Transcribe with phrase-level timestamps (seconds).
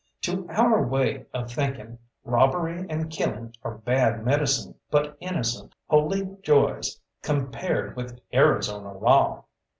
[0.21, 6.99] To our way of thinking robbery and killing are bad medicine, but innocent, holy joys
[7.21, 9.43] compared with Arizona law.